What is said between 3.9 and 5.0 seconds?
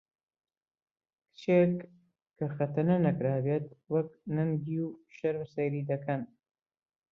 وەک نەنگی و